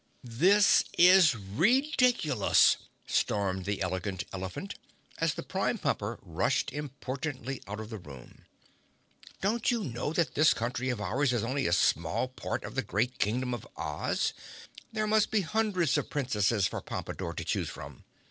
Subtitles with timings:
[0.23, 4.73] "This is ridiculous!" stormed the Elegant Elephant,
[5.19, 8.45] as the Prime Pumper rushed importantly out of the room.
[9.41, 12.81] "Don't you know that this country of ours is only a small part of the
[12.81, 14.33] great Kingdom of Oz?
[14.91, 18.03] There must be hundreds of Princesses for Pompadore to choose from.